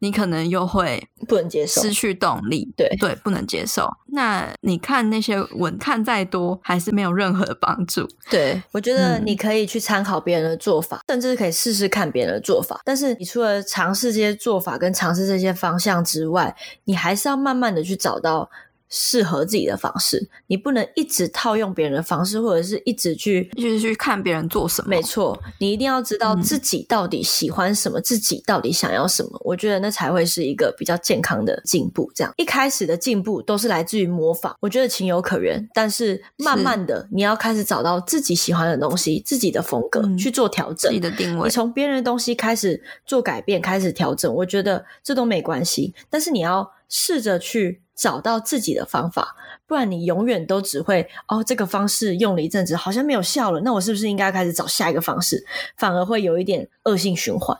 [0.00, 2.68] 你可能又会不能接受，失去动力。
[2.76, 3.88] 对对，不能接受。
[4.06, 8.08] 那你看那些文，看再多，还是没有任何的帮助。
[8.28, 12.80] 对，我觉得你可以去参考别人的做法，嗯、甚至可以试试看别人的做法。
[12.84, 18.50] 但是，你除了尝试这些做法跟尝试这些方向之外，你还是要慢慢的去找到。
[18.88, 24.88] 适合自己的方式，你不能一直套用别人的方式，或者是一直去一直去看别人做什么。
[24.88, 29.30] 没错，你一定要知道自己到底喜欢什么，嗯、自己到底想要什么。
[29.44, 32.10] 我觉得那才会是一个比较健康的进步。
[32.14, 35.68] 这样一开始的进步都是来自于模仿，我觉得情有可原。
[35.74, 41.44] 但是慢慢的，你要开始找到自己喜欢的东西，自己的风格、嗯、去做调整，自己的定位。
[41.44, 45.94] 你从别人的东西开始做改变，开始调整，我觉得这都没关系。
[46.08, 47.82] 但是你要试着去。
[47.96, 49.34] 找到自己的方法，
[49.66, 55.42] 不然你永远都只会哦，这个方式用了一阵子，好像没有效了，那我是不是应该开始找下一个方式？
[55.78, 57.58] 反而会有一点恶性循环。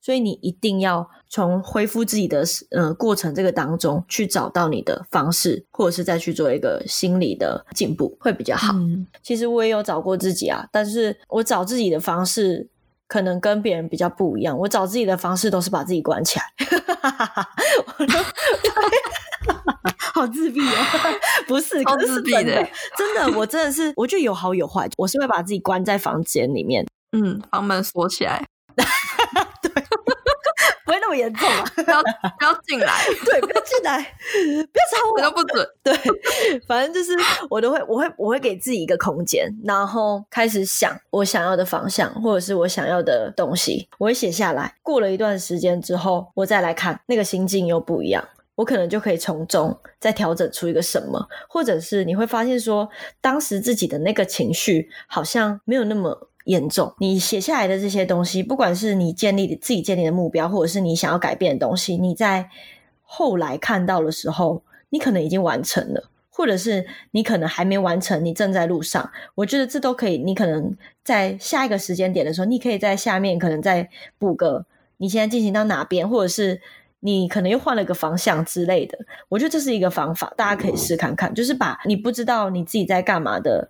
[0.00, 8.72] 所以你一定要从恢复自己的呃过程这个当中去找到你的方式，或者是再去做一个心理的进步，会比较好。
[8.74, 12.68] 嗯，其实我也有找过自己啊，但是我找自己的方式
[13.08, 14.56] 可能跟别人比较不一样。
[14.58, 16.44] 我找自己的方式都是把自己关起来。
[17.98, 18.18] 我都
[20.14, 20.74] 好自闭哦，
[21.46, 24.88] 不是，超自闭的，的，真的，我真的是，我觉得有好有坏。
[24.96, 28.46] 我是会把自己关在房间里面，嗯，房门锁起来，
[29.62, 29.70] 对，
[30.86, 33.98] 不会那么严重啊， 不要不要进来， 对，不要进来，
[34.72, 35.92] 不要吵我， 都不准，对，
[36.68, 37.12] 反正就是
[37.50, 44.72] 我都会，我会，我会给自己一个空间，然后开始想我想要的方向，或者是我想要的东西，我会写下来。
[44.82, 48.26] 过了一段时间之后，我再来看，那个心境又不一样。
[48.54, 52.88] 我可能就可以从中再调整出一个什么，或者是你会发现说，
[53.20, 56.92] 当时自己的那个情绪好像没有那么严重。
[56.98, 62.48] 你写下来的这些东西，不管是你建立自己建立的目标，或者是你想要改变的东西，你在
[63.02, 69.12] 后来看到的时候，你可能已经完成了，或者是你可能还没完成，你正在路上。
[69.36, 76.60] 我觉得这都可以，你可能在下一个时间点的时候，你可以在下面可能再补个你现在进行到哪边，或者是。
[77.00, 81.32] 你可能又换了个方向之类的，我觉得这是一个方法，大家可以试看看。
[81.32, 83.68] 就是把你不知道你自己在干嘛的，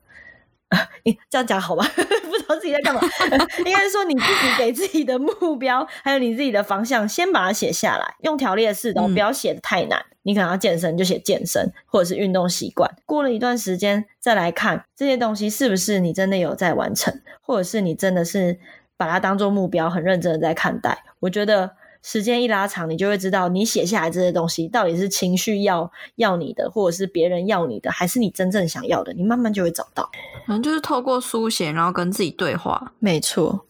[1.30, 1.84] 这样讲好吧？
[1.94, 3.00] 不知道自己在干嘛，
[3.64, 9.98] 应该是说你自己给自己的目标，还有你自己的方向，先把它写下来，用条列式的，不要写的太难。
[10.00, 12.90] 嗯、你可能要健身，就写健身，或者是运动习惯。
[13.06, 18.58] 过了一段时间再来看这些东西，是不是你真的有在完成，或者是你真的是
[18.96, 21.04] 把它当做目标，很认真的在看待。
[21.20, 21.72] 我觉得。
[22.08, 29.12] 时间一拉长，你就会知道，你写下来这些东西到底是情绪要要你的，或者是别人要你的，还是你真正想要的。
[29.12, 30.08] 你慢慢就会找到。
[30.46, 32.92] 可能就是透过书写，然后跟自己对话。
[33.00, 33.66] 没错，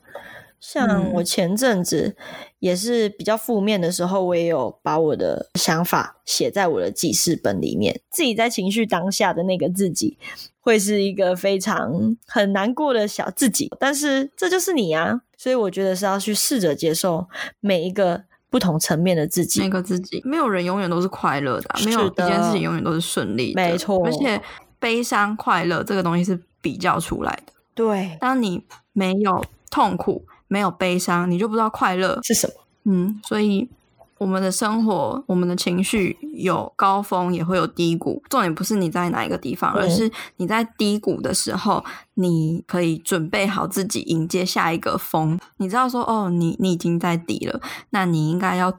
[0.60, 2.14] 像我前阵子
[2.58, 8.02] 也是比较负面的时候，我也有把我的想法写在我的记事本里面。
[8.10, 10.18] 自己在情绪当下的那个自己，
[10.60, 15.22] 会是一个非常很难过的小自己，但是这就是你啊。
[15.38, 17.26] 所以我觉得是要去试着接受
[17.60, 24.04] 每一个不同层面的自己，那个自己，没有人永远都是快乐的，啊，没有一件事情永远都是顺利的，没错。
[24.04, 24.40] 而且
[24.78, 27.52] 悲伤、快乐这个东西是比较出来的。
[27.74, 32.54] 对，当你没有痛苦、没有悲伤，你就不知道快乐是什么。
[32.84, 33.68] 嗯，所以。
[34.18, 38.22] 我们的生活，我们的情绪有高峰，也会有低谷。
[38.30, 45.38] 重点不是你在哪一个地方，而是你在低谷的时候，你可以准备好自己迎接下一个峰。
[45.58, 48.72] 你知道说，哦，你你已经在底了，那你应该要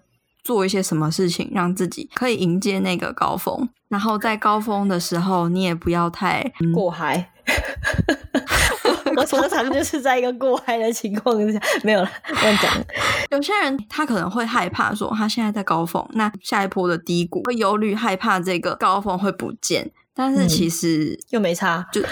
[0.47, 3.67] 做一些什么事情，让自己可以迎接那个高峰。
[3.89, 7.33] 然后在高峰的时候，你也不要太、嗯、过嗨。
[9.17, 12.09] 我通常就是在一个过嗨的情况之下，没有了
[12.41, 12.71] 乱讲。
[13.31, 19.91] 有些人他可能会害怕说，他现在在高峰，那下一波的低谷会忧虑，害怕这个高峰会不见。
[20.15, 22.07] 但是其实、嗯、又没差，就，就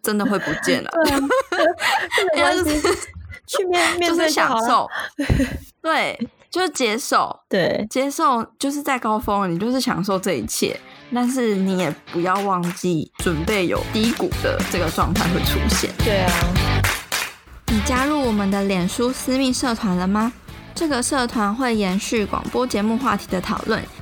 [0.00, 0.90] 真的会不见了。
[3.44, 4.88] 去面面对就是享受，
[5.82, 6.18] 对，
[6.52, 10.78] 就是接受，对，接受就是在高峰，你就是享受这一切。
[11.14, 15.90] 但是你也不要忘记，准备有低谷的这个状态会出现。
[16.04, 16.30] 对啊，
[17.68, 20.30] 你加入我们的脸书私密社团了吗？
[20.74, 23.82] 这个社团会延续广播节目话题的讨论。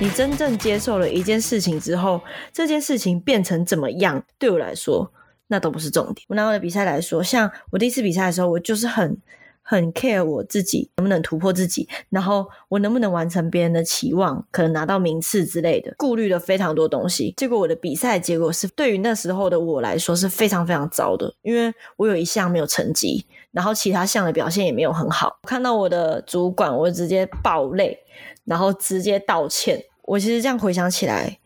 [0.00, 2.20] 你真正接受了一件事情之后，
[2.52, 5.12] 这件事情变成怎么样，对我来说
[5.48, 6.24] 那都不是重点。
[6.28, 9.18] 我拿我的比赛来说，像我第一次比赛的时候，我就是很
[9.60, 17.34] 很 care 我自己能不能突破自己，然后我能不能完成别人的期望，可能拿到名次之类的，顾虑了非常多东西。
[17.36, 25.40] 结果我的比赛结果是对于那时候的我来说是非常非常糟的，因为我有一项没有成绩，然后其他项的表现也没有很好。
[25.42, 27.98] 看到我的主管，我直接爆泪。
[28.44, 29.78] 然后直接道歉。
[30.08, 31.38] 我其实这样回想起来，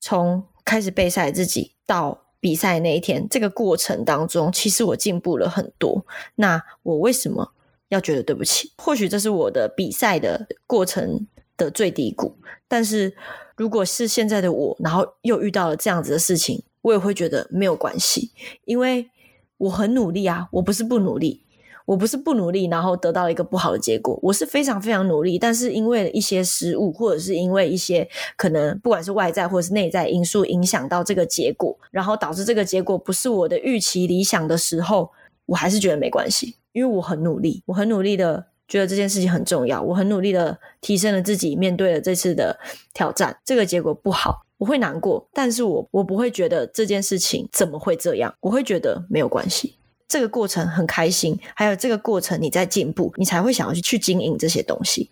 [0.00, 6.06] 从开始备赛自己到比赛那一天，这个过程当中，其实我进步了很多。
[6.36, 7.52] 那我为什么
[7.88, 8.72] 要觉得对不起？
[8.78, 11.26] 或许这是我的比赛的过程
[11.58, 12.38] 的最低谷。
[12.66, 13.14] 但是
[13.54, 18.32] 如果是现在的我，然后又遇到了这样子的事情，我也会觉得没有关系，
[18.64, 19.10] 因为
[19.58, 21.44] 我很努力啊，我不是不努力。
[21.86, 24.18] 我不是不努力，然后得到一个不好的结果。
[24.22, 35.10] 我是非常非常努力，但是因为一些失误，或者是因为一些可能不管是外在或者是内在因素影响到这个结果，然后导致这个结果不是我的预期理想的时候，
[35.46, 42.58] 我还是觉得没关系，因为我很努力，我很努力的觉得这件事情很重要，我很努力的提升了自己，面对了这次的
[42.94, 43.36] 挑战。
[43.44, 49.74] 这个结果不好，我会难过，但是我我不会觉得这件事情怎么会这样，我会觉得没有关系。
[50.10, 55.08] 这个过程很开心，还有这个过程你在进步，你才会想要去去经营这些东西，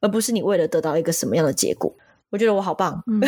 [0.00, 1.94] 而不是你为了得到一个什么样的结果。
[2.30, 3.20] 我觉得我好棒，嗯、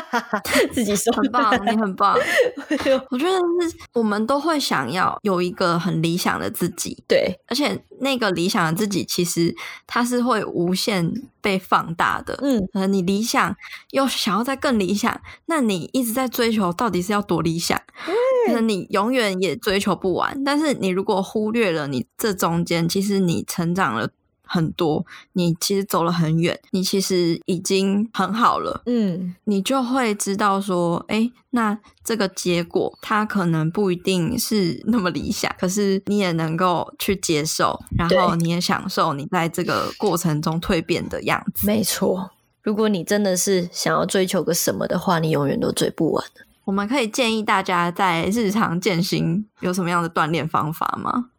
[0.70, 2.14] 自己说很棒，你很棒。
[3.10, 9.54] 我觉得是我们都会想要有一个很理想的自己，对，而且那个理想的自己其实
[9.86, 12.38] 它是会无限被放大的。
[12.42, 13.56] 嗯，可能你理想
[13.92, 17.80] 又想要再更理想，那你一直在追求，到底是要多理想？
[18.06, 18.14] 嗯，
[18.48, 20.44] 可能你永远也追求不完。
[20.44, 24.10] 但是你如果忽略了你这中间，其实你成长了。
[24.54, 41.66] 很多，你其实走了很远，你其实已经很好了，嗯，你就会知道说，哎，那这个结果它可能不一定是那么理想，可是你也能够去接受，然后你也享受你在这个过程中蜕变的样子。
[41.66, 42.30] 没错，
[42.62, 46.24] 如果你真的是想要追求个什么的话，你永远都追不完。
[46.64, 51.30] 我们可以建议大家在日常践行有什么样的锻炼方法吗？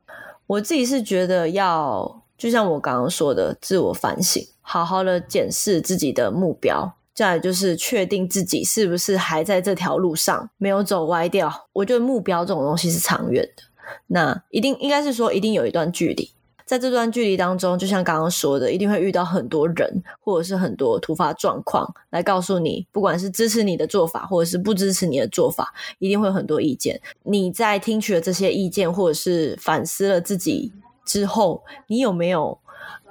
[0.47, 2.24] 我自己是觉得要。
[2.38, 11.67] 就像我刚刚说的，自我反省，好好的检视自己的目标，再来就是确定自己是不是还在这条路上没有走歪掉。
[11.71, 13.63] 我觉得目标这种东西是长远的，
[14.07, 16.29] 那一定应该是说一定有一段距离，
[16.65, 26.99] 在这段距离当中，就像刚刚说的，一定会遇到很多人或者是很多突发状况来告诉你，不管是支持你的做法，或者是不支持你的做法，一定会有很多意见。
[27.23, 30.73] 你在听取了这些意见，或者是反思了自己。
[31.06, 32.58] 之后，你有没有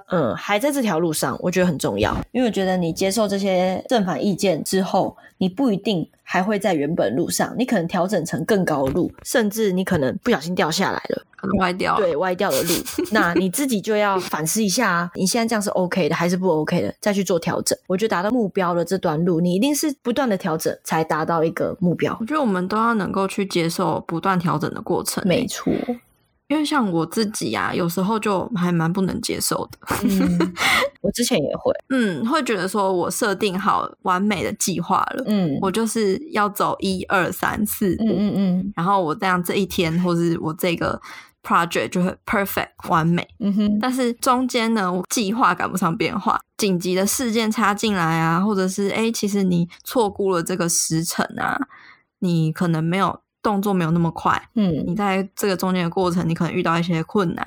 [0.09, 1.39] 嗯还在这条路上？
[1.41, 12.73] 我觉得很重要，因为我觉得你接受这些正反意见之后，你不一定还会在原本路上，你可能调整成更高的路，甚至你可能不小心掉下来了，可能歪掉，对，歪掉的路，
[13.11, 17.77] 那你自己就要反思一下啊，你现在这样是 OK 的还是不 OK 的，再去做调整。
[17.87, 22.17] 我觉得达到目标的这段路，你一定是不断的调整才达到一个目标。
[22.21, 25.73] 我觉得我们都要能够去接受不断调整的过程，没错。
[26.55, 29.79] 因为像我自己呀、啊，有时候就还蛮不能接受的。
[30.05, 30.39] 嗯，
[31.03, 41.01] 我之前也会，嗯，会觉得说我设定好完美的计划了，嗯，我就是要走一二三四嗯，嗯嗯，然后我这样这一天或是我这个
[41.43, 43.79] project 就会 perfect 完美，嗯哼。
[43.81, 51.59] 但是中间呢，我计划赶不上变化，紧急的事件插进来啊，或者是哎，其实你错估了这个时辰啊，
[52.21, 53.24] 你可能没有。
[53.45, 57.47] 动作没有那么快，嗯，你在这个中间的过程，你可能遇到一些困难，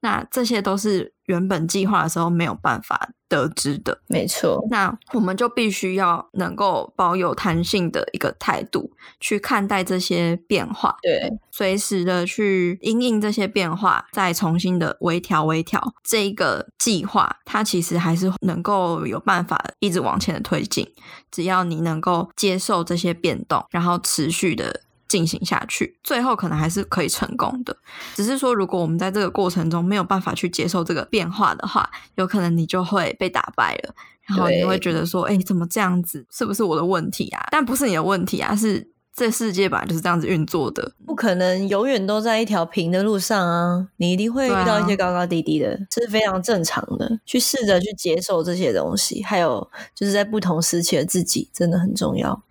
[0.00, 4.66] 那这些都是原本计划的时候没有办法得知的，没错。
[4.68, 20.84] 那我们就必须要能够保有弹性的一个态度去看待这些变化，对，随时的去因应这些变化，再重新的微调微调这一个计划，它其实还是能够有办法一直往前的推进，
[21.30, 24.80] 只要你能够接受这些变动，然后持续的。
[25.12, 27.76] 进行下去，最后可能还是可以成功的。
[28.14, 33.94] 只是说，如果我们在这个过程中没有办法去接受这个变化的话，有可能你就会被打败了。
[34.26, 36.24] 然后你会觉得说：“哎，怎么这样子？
[36.30, 43.86] 是不是我的问题啊？”但不是你的问题啊，是这世界本来就是这样子运作的，不可能永远都在一条平的路上啊！
[43.98, 47.20] 你一定会遇到一些高高低低的，这是非常正常的。
[47.26, 52.42] 去试着去接受这些东西，还有就是在不同时期的自己，真的很重要。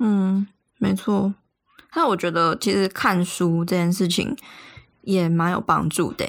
[0.00, 0.48] 嗯，
[0.78, 1.32] 没错。
[1.94, 4.36] 那我觉得，其实看书这件事情
[5.02, 6.24] 也蛮有帮助的，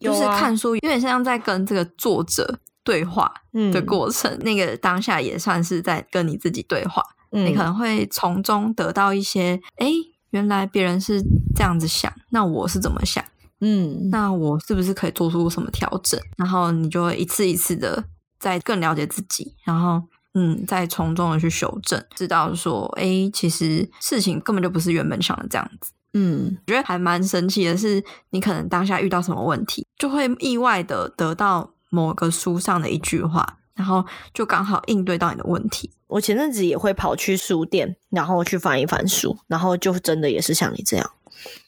[0.00, 3.32] 就是看书有点像在跟这个作者对话
[3.72, 7.02] 的过程，嗯、那个当下也算是在跟你自己对话。
[7.32, 9.88] 嗯、你可能会从中得到一些，哎，
[10.30, 11.22] 原来别人是
[11.54, 13.24] 这样子想，那我是怎么想？
[13.60, 16.20] 嗯，那我是不是可以做出什么调整？
[16.36, 18.04] 然后你就会一次一次的
[18.38, 20.02] 在更了解自己，然后。
[20.34, 25.92] 嗯，再从中的去修正，知道说，哎，其实事情根本就不是原本想的这样子。
[26.14, 34.04] 嗯，我觉得还蛮神奇的是，你可能当下遇到什么问题，就会意外的得到某个书上的一句话，然后
[34.34, 35.90] 就刚好应对到你的问题。
[36.08, 41.10] 我前阵子也会跑去书店，然后去翻一翻书，然后就真的也是像你这样。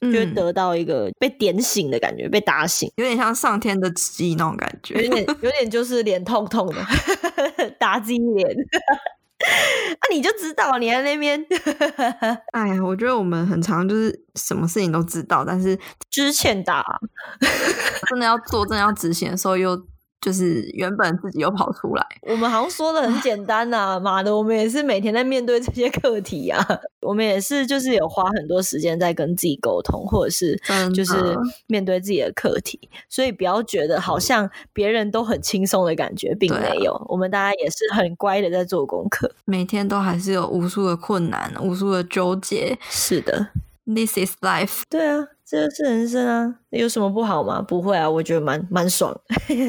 [0.01, 6.85] 就会得到一个被点醒的感觉，被打醒，有点像上天的旨意那种感觉，有点 有点就是脸痛痛的，
[7.79, 11.45] 打自己脸， 啊，你就知道你在那边，
[12.53, 15.77] 哎呀，我觉得我们很常就是什么事情都知道，但是
[16.11, 16.85] 就是欠打，
[18.09, 19.81] 真的要做，真的要执行的时候又。
[20.23, 26.65] 就是原本自己又跑出来，我们好像说的很简单呐、啊， 妈的，我们也是每天在面对这些课题啊，
[27.03, 30.59] 我们也是就是有花很多时间在跟自己沟通，或者是
[30.95, 31.13] 就是。
[31.67, 43.49] 面对自己的课题，所以不要觉得好像别人都很轻松的感觉，并没有，啊、我们大家也是很乖的在做功课，每天都还是有无数的困难，无数的纠结，是的
[43.87, 45.29] ，This is life，对啊。
[45.45, 47.61] 这就是人生啊，有什么不好吗？
[47.61, 49.15] 不会啊，我觉得蛮蛮爽，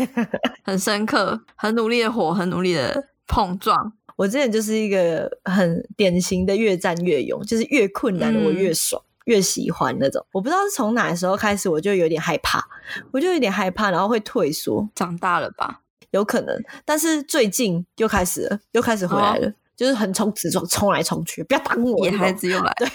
[0.63, 3.91] 很深刻，很努力的火，很努力的碰撞。
[4.15, 10.25] 我之前就是一个很典型的越战越勇，就是越困难的我越爽，嗯、越喜欢那种。
[10.31, 12.63] 我不知道是从哪时候开始，我就有点害怕，
[13.11, 14.87] 我就有点害怕，然后会退缩。
[14.95, 15.81] 长大了吧？
[16.11, 19.49] 有可能，但是最近又开始了，又开始回来了。
[19.49, 22.05] 哦就是横冲直撞，冲来冲去，不要挡我！
[22.05, 22.87] 野孩子又来，对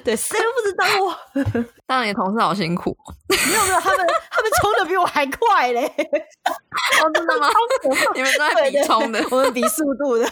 [0.00, 1.64] 对，谁都不知道我。
[1.86, 2.96] 当然，你同事好辛苦。
[3.28, 5.86] 没有没有，他们他们冲的比我还快嘞！
[5.86, 7.48] 哦，真的吗？
[8.14, 10.24] 你们都在比冲的，我们比速度的。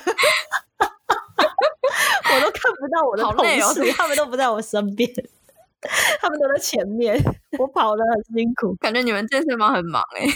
[2.34, 3.44] 我都看不到我的同
[3.74, 5.08] 事，哦、他们都不在我身边，
[6.20, 7.16] 他们都在前面。
[7.58, 10.26] 我跑的很辛苦，感觉你们健身房很忙哎。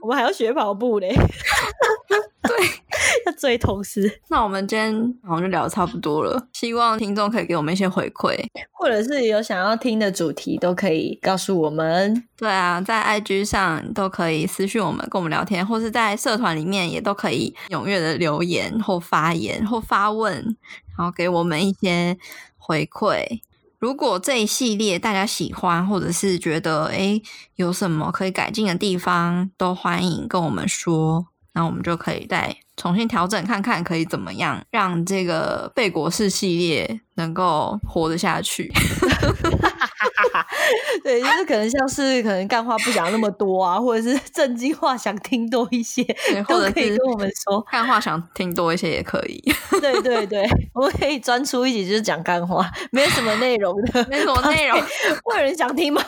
[0.00, 1.14] 我们还要学跑步嘞。
[2.48, 2.56] 对，
[3.26, 4.20] 要追同事。
[4.28, 8.34] 那我们今天好像就聊得差不多了，希望听众可以给我们一些回馈，
[8.72, 12.24] 或者是有想要听的主题都可以告诉我们。
[12.36, 20.56] 对啊，在 IG 上都可以私讯我们，跟我们聊天，或是在社团里面也都可以踊跃的留言或发言或发问，
[20.96, 22.16] 然后给我们一些
[22.56, 23.40] 回馈。
[23.78, 27.22] 如果这一系列大家喜欢，或者是觉得诶
[27.56, 31.26] 有什么可以改进的地方，都欢迎跟我们说。
[31.52, 38.70] 那我们就可以再重新调整看看，可以怎么样让这个贝果式系列能够活得下去。
[41.02, 46.02] 对，就是可能像是可能干话不讲那么多啊，或者是正经话想听多一些，
[46.46, 49.42] 或者可以跟我们说干话想听多一些也可以。
[49.80, 54.80] 对对对，我们可以专出一集就是讲干话，没什么内容的，没什么内容，
[55.24, 56.02] 会有人想听吗？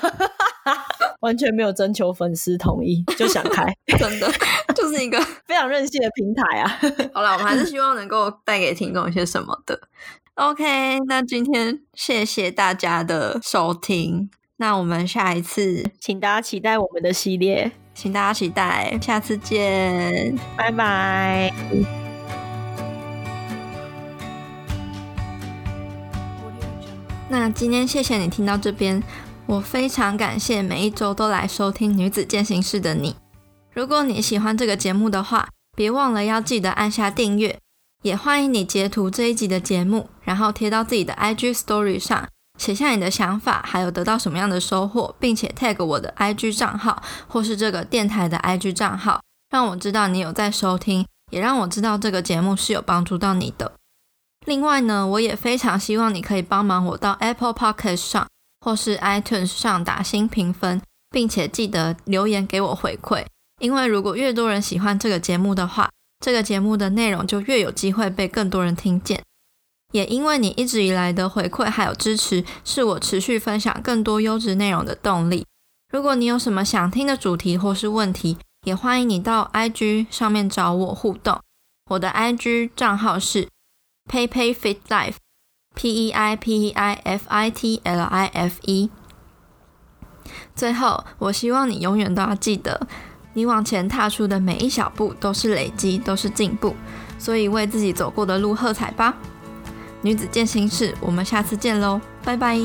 [1.20, 3.64] 完全没有征求粉丝同意就想开，
[3.98, 4.30] 真的
[4.74, 6.80] 就是一个非常任性的平台啊！
[7.12, 9.80] 好了，我们还是希望能够带给听众一些什么的。
[10.34, 21.52] OK，那今天谢谢大家的收听，那我们下一次请大家期待我们的系列，请大家期待，下次见，拜拜。
[27.28, 29.02] 那今天谢谢你听到这边，
[29.46, 33.16] 我非常感谢每一周都来收听女子健行室的你。
[33.72, 37.58] 如果你喜欢这个节目的话，别忘了要记得按下订阅。
[38.02, 42.28] 也欢迎你截图这一集的节目，然后贴到自己的 IG Story 上，
[42.58, 49.20] 写下你的想法，还有得到什么样的收获，并且 tag 我的 IG 账号或是这个电台的 IG 账号，
[49.50, 53.72] 让我知道你有在收听，也让我知道这个节目是有帮助到你的。
[54.44, 58.26] 另外呢，我也非常希望你可以帮忙我到 Apple Pocket 上
[58.62, 63.24] 或是 iTunes 上打新评分，并且记得留言给我回馈，
[63.60, 65.90] 因为如果越多人喜欢这个节目的话，
[66.20, 69.20] 这个节目的内容就越有机会被更多人听见，
[69.92, 75.44] 也因为你一直以来的回馈还有支持，是我持续分享更多优质内容的动力。
[75.92, 81.40] 如果你有什么想听的主题或是问题，也欢迎你到 IG 上面找我互动。
[81.90, 83.48] 我的 IG 账号是
[84.08, 85.16] PayPay Fit Life
[85.74, 88.90] P E I P E I F I T L I F E。
[90.54, 92.86] 最后，我希望你永远都要记得。
[93.34, 96.76] 你往前踏出的每一小步都是累积，都是进步，
[97.18, 99.14] 所以为自己走过的路喝彩吧！
[100.02, 102.60] 女子健心室，我们下次见喽，拜拜。